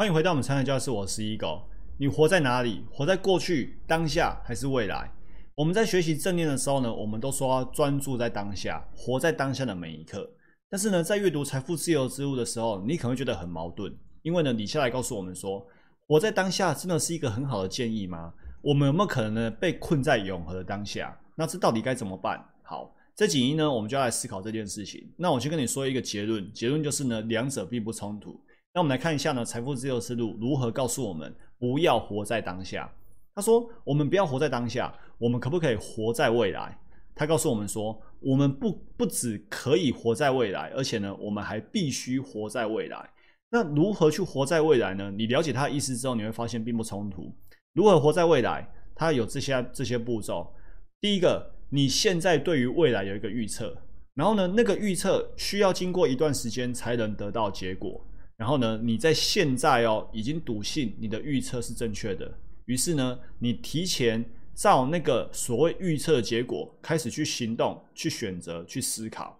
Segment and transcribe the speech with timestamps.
[0.00, 1.60] 欢迎回到我们财产教室，我是一狗。
[1.96, 2.84] 你活在哪里？
[2.88, 5.12] 活在过去、当下还是未来？
[5.56, 10.30] 我们在学习正念的时候呢，我们都说要专注在当下，活在当下的每一刻。
[10.70, 13.92] 但是呢，在阅读《财富自由之路》的时候，你可能会觉得很矛盾，
[14.22, 15.66] 因为呢，李下来告诉我们说，
[16.06, 18.32] 活在当下真的是一个很好的建议吗？
[18.62, 21.18] 我们有没有可能呢被困在永恒的当下？
[21.34, 22.40] 那这到底该怎么办？
[22.62, 25.10] 好，这几集呢，我们就要来思考这件事情。
[25.16, 28.40] 那我先跟你说一个结论，结论就是呢，两者并不冲突。
[28.74, 32.92] 那我们来看一下呢，财富自由之路如何告诉我们不要活在当下。
[33.34, 36.78] 他说，我们不要活在当下，我们可不可以活在未来？
[37.14, 43.10] 他告诉我们说，我们不不只可以活在未来，而且呢，我们还必须活在未来。
[43.50, 45.10] 那如何去活在未来呢？
[45.10, 47.32] 你了解他的意思之后，你会发现并不冲突。
[47.72, 48.68] 如何活在未来？
[48.94, 50.52] 它有这些这些步骤。
[51.00, 53.76] 第一个，你现在对于未来有一个预测，
[54.14, 58.04] 然后呢，那个预测需要经过一段时间才能得到结果。
[58.38, 62.32] 然后呢，你在现在哦，已经笃信你的预测是正确的。
[62.66, 69.36] 于是呢，你提前照那个所谓预测的结果开始去行动、去选择、去思考。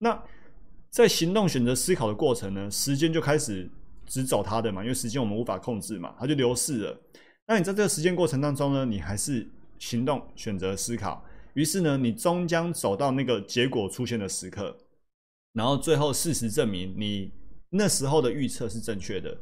[0.00, 0.22] 那
[0.90, 3.66] 在行动、选择、思考的过程呢，时间就开始
[4.06, 7.00] 只走它的嘛，因为时间我们无法控制嘛，它就流逝了。
[7.46, 11.24] 那你在这个时间过程当中呢，你还是行动、选择、思考。
[11.54, 14.76] 于是呢，你终将走到那个结果出现的时刻。
[15.54, 17.30] 然后最后，事实证明你。
[17.74, 19.34] 那时候的预测是正确的，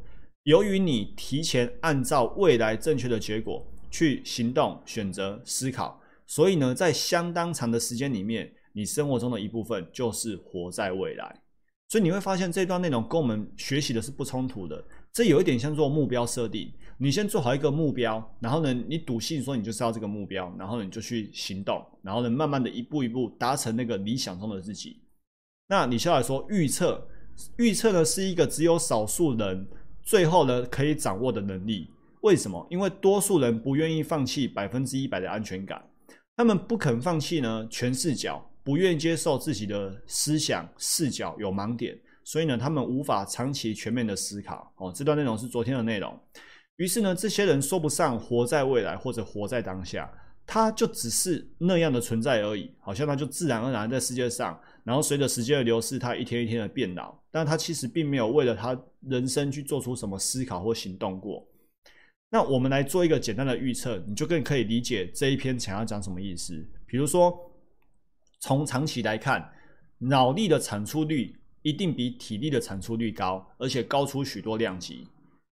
[0.45, 11.42] 由于你提前按照未来正确的结果去行动、选择、思考，所以呢，在相当长的时间里面，你生活中的一部分就是活在未来。
[11.89, 14.81] 所以你会发现这段内容跟我们学习的是不冲突的。
[15.12, 25.03] 这有一点像做目标设定，你先做好一个目标，然后呢，你笃信说你就是要这个目标，然后，你就去行动，然后呢，慢慢的一步一步达成那个理想中的自己。
[25.67, 27.05] 那你下来说预测。
[27.56, 29.67] 预测呢是一个只有少数人
[30.03, 31.89] 最后呢可以掌握的能力。
[32.22, 32.67] 为什么？
[32.70, 35.83] 因为多数人不愿意放弃百分之一百的安全感，
[36.37, 44.71] 他们不肯放弃呢全视角，不愿意接受自己的思想视角有盲点，所以呢他们无法长期全面的思考。
[44.77, 46.19] 哦，这段内容是昨天的内容。
[46.77, 50.10] 于是呢，这些人说不上活在未来或者活在当下。
[50.47, 61.46] 他就只是那样的存在而已，好像他就自然而然在世界上，然后随着时间的流逝，他一天一天的变老，但他其实并没有为了他人生去做出什么思考或行动过。
[62.30, 66.54] 那我们来做一个简单的预测，你就更可以理解这一篇想要讲什么意思。
[66.86, 67.36] 比如说，
[68.41, 69.52] 从长期来看，
[69.98, 75.06] 脑力的产出率一定比体力的产出率高，而且高出许多量级。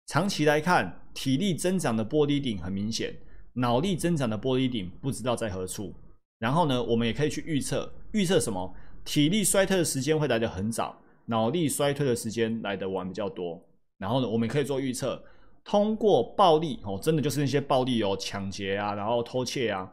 [0.07, 3.15] 长期来看，体力增长的玻璃顶很明显。
[3.53, 5.93] 脑力增长的玻璃顶不知道在何处。
[6.39, 8.73] 然后呢，我们也可以去预测，预测什么？
[9.05, 13.63] 体力衰退的时间会来得很早，脑力衰退的时间来得晚比较多。
[13.99, 15.23] 然后呢，我们可以做预测，
[15.65, 19.91] 通过暴力哦，真的就是那些暴力哦，抢劫啊，然后偷窃啊，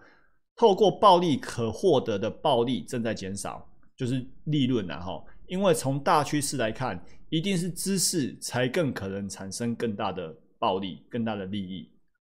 [0.56, 5.24] 透过暴力可获得的暴利正在减少，就是利润啊哈。
[5.48, 11.90] 因为从大趋势来看，一定是知识才更可能产生更大的暴利、更大的利益。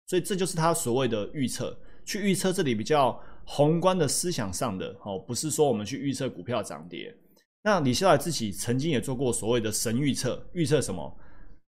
[0.07, 7.16] 所以这就是他所谓的预测，去预测这里比较宏观的思想上的哦，不是说我们去预测股票涨跌。
[7.63, 11.16] 那李笑来自己曾经也做过所谓的神预测，预测什么？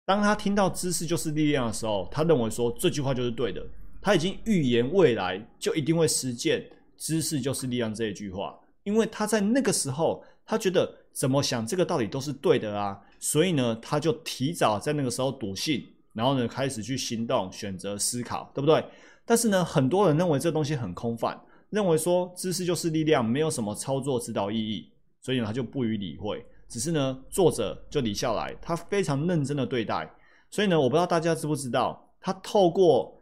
[0.05, 3.65] 当他听到知识就是力量的时候，他认为说这句话就是对的，
[4.01, 6.65] 他已经预言未来就一定会实践
[6.97, 15.85] 知识就是力量这一句话，因为他在那个时候他觉得怎么想这个道理都是对的啊，所以呢他就提早在那个时候笃信。
[16.13, 18.83] 然后呢，开始去行动、选择、思考，对不对？
[19.23, 21.39] 但是呢，很多人认为这东西很空泛，
[21.69, 24.91] 认为说知识就是力量，没有什么操作指导意义，
[25.21, 26.45] 所以呢，他就不予理会。
[26.67, 30.09] 只是呢，作者就理下来，他非常认真的对待。
[30.49, 33.17] 所以呢，我不知道大家知不知道，他透过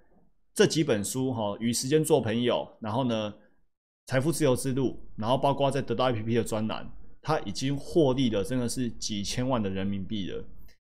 [0.54, 3.34] 这几本书哈，与时间做朋友，然后呢，
[4.08, 6.92] 财富自由之路，然后包括在得到 APP 的专栏，
[7.22, 10.44] 他已经获利了真的是几千万的人民币了。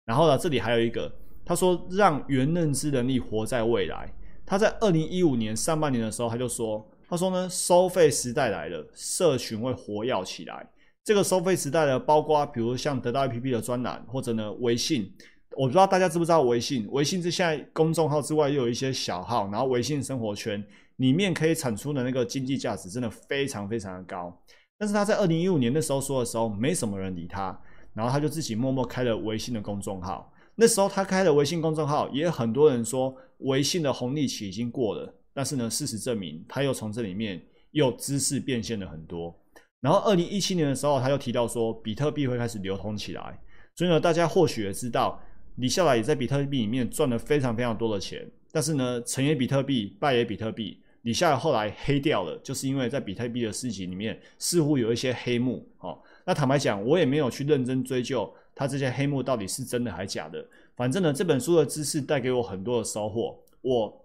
[0.05, 1.13] 然后呢，这里还有一个。
[1.43, 4.13] 他说：“让原认知能力活在未来。”
[4.47, 10.65] 他在二零一五年上半年的时候，他就说：“他说呢，收费时代来了，社群会活跃起来。
[11.03, 15.13] 这个收费时代呢，包括比如像得到 APP 的专栏，或者呢微信。
[15.57, 16.87] 我不知道大家知不知道微信？
[16.93, 20.65] 微信是现在公众号之外又有一些小号，然后微信生活圈
[20.99, 24.33] 里面可以产出的那个经济价值真的非常非常的高。
[24.79, 27.61] 但是他在二零一五年那时候说的时候，没什么人理他，
[27.93, 35.13] 然后他就自己默默开了微信的公众号。”那时候他开的微信公众号，也有很多人说微信的红利期已经过了。
[35.33, 37.41] 但是呢，事实证明他又从这里面
[37.73, 39.35] 又知识变现了很多。
[39.81, 43.41] 然后二零一七年的时候，他又提到说比特币会开始流通起来。
[43.75, 45.19] 所以呢，大家或许也知道，
[45.57, 50.83] 李笑来也在比特币里面赚了非常非常多的钱，但是呢，成也比特币，败也比特币。
[51.03, 55.67] 李笑来后来黑掉了，就是因为在比特币的事情里面似乎有一些黑幕。
[55.79, 60.47] 哦，那坦白讲，我也没有去认真追究他这些黑幕到底是真的还假的。
[60.77, 63.43] 反正呢，这本书的知识带给我很多的收获。
[63.63, 64.05] 我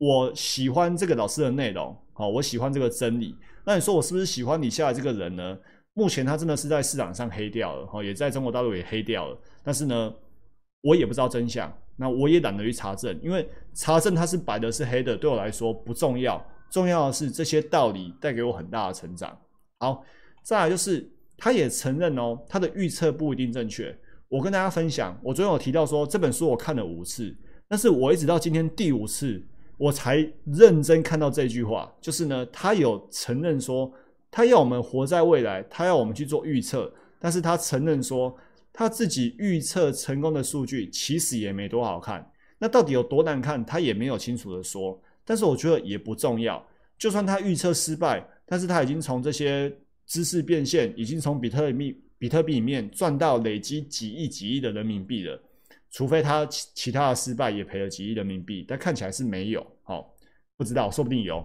[0.00, 3.36] 我喜欢这个老师的内容，好，我喜欢这个真理。
[3.66, 5.58] 那你说我是不是喜欢李笑来这个人呢？
[5.92, 9.38] 目前他真的是在市场上黑掉了，哈，也在中国大陆也黑掉了。
[9.62, 10.14] 但是呢，
[10.80, 16.42] 我也不知道真相，那我也懒得去查证，因为查证它是白的，是黑的，对我来说不重要。
[16.70, 19.38] 重要的是这些道理带给我很大的成长。
[19.80, 20.02] 好，
[20.42, 21.06] 再来就是
[21.36, 23.94] 他也承认哦，他的预测不一定正确。
[24.28, 27.36] 我跟大家分享，我昨天有提到说这本书我看了五次，
[27.68, 29.44] 但是我一直到今天第五次，
[29.80, 33.90] 我才认真看到这句话，就是呢，他有承认说。
[34.32, 36.88] 他要我们活在未来，他要我们去做预测，
[37.18, 38.32] 但是他承认说
[38.72, 42.24] 他自己预测成功的数据其实也没多好看。
[42.56, 44.96] 那到底有多难看，他也没有清楚的说。
[45.24, 46.64] 但是我觉得也不重要，
[46.96, 55.42] 就算他预测失败，但是他已经从这些知识变现，已经从比特币比特币里面赚到累积几亿几亿的人民币了。
[55.90, 59.66] 除非他其其他的失败也赔了几亿人民币，但看起来是没有。
[59.82, 60.14] 好，
[60.56, 61.44] 不知道，说不定有。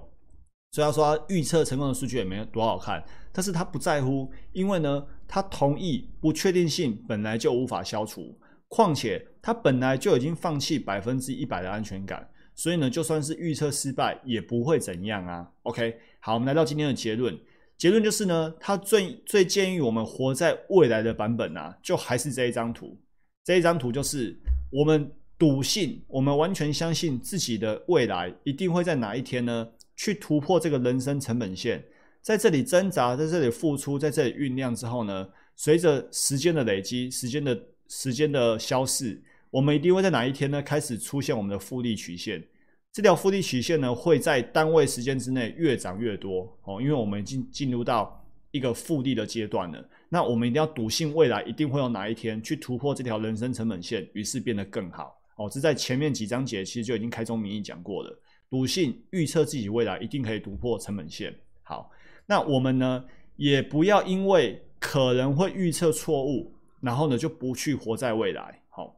[0.71, 3.01] 所以他说预测成功的数据也没有多好看，
[3.31, 8.37] 但是他不在乎，因为呢，他同意不确定性本来就无法消除，
[8.67, 15.49] 况且他本来就已经放弃百分之一百的安全感，所以呢，就算是预测失败也不会怎样啊。
[15.63, 17.39] OK，好，我们来到今天的结论，
[17.77, 22.99] 结论就是呢，他最最建议我们活在未来的版本啊，就还是这一张图，
[23.45, 24.35] 这一张图就是
[24.71, 29.69] 我们笃信，我们完全相信自己的未来一定会在哪一天呢？
[29.95, 31.81] 去突破这个人生成本线，
[32.21, 37.57] 在这里挣扎，在这里付出，在这里酝酿之后呢，随着时间的累积，时间的
[37.87, 39.21] 时间的消逝，
[39.51, 42.43] 我们一定会在哪一天呢开始出现我们的复利曲线。
[42.91, 49.89] 这条复利曲线呢会在单位时间之内越涨越多哦，因为我们已经进入到一个复利的阶段了。
[50.15, 55.49] 那我们一定要笃信未来一定会有哪一天去突破这条人生成本线，于是变得更好哦。
[55.51, 58.17] 这在前面几章节其实就已经开宗明义讲过了。
[58.49, 61.35] 笃信预测自己未来一定可以突破成本线。
[61.63, 61.91] 好，
[62.25, 63.03] 那我们呢
[63.35, 68.57] 也不要因为可能会预测错误，然后呢就不去活在未来。
[68.69, 68.95] 好，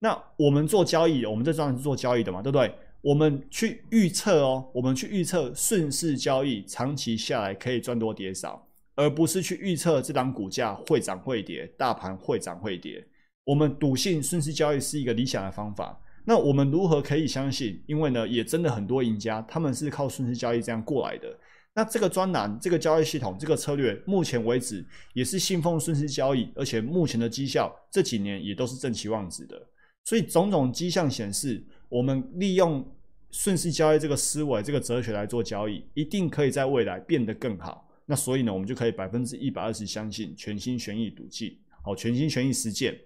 [0.00, 2.74] 那我们做交易，我们这专是做交易的嘛，对不对？
[3.02, 8.66] 我们去预测哦，我们去预测顺势交易长期下来可以赚多跌少，
[8.96, 13.06] 而不是去预测这档股价会涨会跌，大盘会涨会跌。
[13.44, 16.02] 我们笃信顺势交易是一个理想的方法。
[16.24, 17.80] 那我们如何可以相信？
[17.86, 21.28] 因为呢，也真的很多赢家他们是靠顺势交易这样过来的。
[21.72, 29.62] 那这个专栏、这个交易系统、这个策略，目前为止也是信奉顺势交易，而且目前的绩效这几年也都是正期望值的。
[30.04, 32.84] 所以种种迹象显示，我们利用
[33.30, 37.85] 顺势交易这个思维、这个哲学来做交易，一定可以在未来变得更好。
[38.06, 42.96] 那所以呢，我们就可以百分之一百二十相信，全心全意赌气，好，全心全意实践。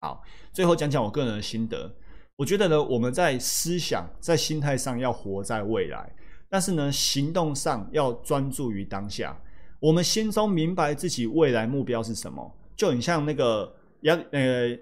[0.00, 0.22] 好，
[0.52, 1.92] 最后讲讲我个人的心得。
[2.36, 6.14] 我觉得呢，我们在思想、在心态上要活在未来，
[6.48, 9.36] 但是呢，行动上要专注于当下。
[9.78, 14.76] 我们心中明白自己未来目标是什么，就很像那个要呃，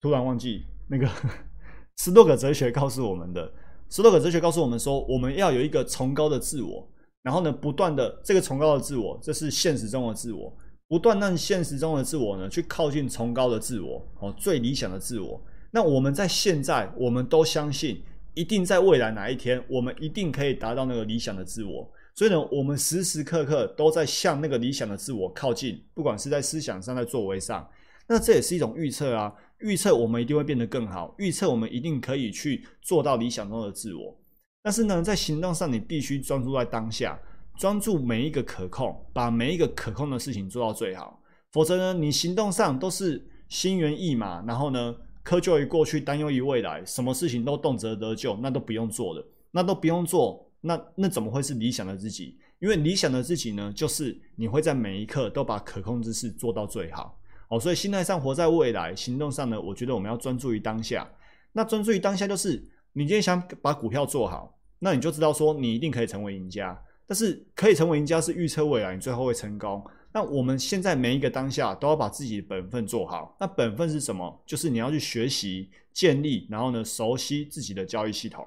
[0.00, 1.08] 突然忘记那个
[1.96, 3.52] 斯多葛哲学告诉我们的。
[3.88, 6.86] 斯多葛哲学告诉我们说，我们要有一个崇高的自我，
[7.22, 10.56] 然后呢，不断的这个崇高的自我，这是现实中的自我，
[10.86, 15.40] 不断让现实中的自我呢，去靠近崇高的自我，哦，最理想的自我。
[15.70, 18.02] 那我们在现在，我们都相信，
[18.34, 21.90] 一定在未来哪一天，我们一定可以达到那个理想的自我。
[22.14, 27.68] 所以呢，我们时时刻刻都在向那个理想的自我靠近，不管是在思想上，在作为上。
[28.08, 34.17] 那这也是一种预测啊，预测我们一定会变得更好，预测我们一定可以去做到理想中的自我。
[34.62, 37.18] 但是呢，在行动上，你必须专注在当下，
[37.56, 41.22] 专注每一个可控，把每一个可控的事情做到最好。
[41.52, 44.94] 否则呢，你行动上都是心猿意马，然后呢？
[45.24, 52.38] 苛求于过去，担忧于未来，什么事情都动辄得救，那都不用做的，那都不用做，那那怎么会是理想的自己？
[52.60, 57.20] 因为理想的自己呢，就是你会在每一刻都把可控之事做到最好。
[57.50, 61.06] 哦，所以心态上活在未来，行动上呢，我觉得我们要专注于当下。
[61.52, 62.66] 那专注于当下，就是
[62.98, 66.76] 你今天想把股票做好，那你就知道说你一定可以成为赢家。
[67.06, 69.80] 但是可以成为赢家是预测未来，你最后会成功。
[70.12, 73.36] 那我们现在每一个当下都要把自己的本分做好。
[73.38, 74.42] 那本分是什么？
[74.44, 78.44] 就是你要去学习、建立，然后呢，熟悉自己的交易系统。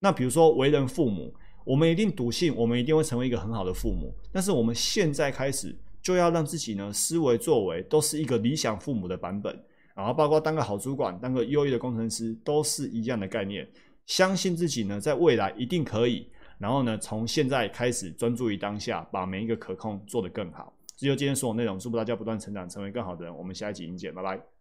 [0.00, 1.32] 那比如说为人父母，
[1.64, 4.14] 我们一定笃信，我们一定会成为一个很好的父母。
[4.30, 9.58] 但是我们现在开始就要让自己呢，思维作为都是一个理想父母的版本，
[9.96, 13.66] 然后包括当个好主管、当个优异的工程师，都是一样的概念。
[14.06, 16.28] 相信自己呢，在未来一定可以。
[16.58, 20.72] 然后呢，从现在开始专注于当下，把每一个可控做得更好。
[20.96, 23.36] 这就今天所有内容，祝福大家不断成长，成为更好的人。
[23.36, 24.53] 我们下一集再见，拜拜。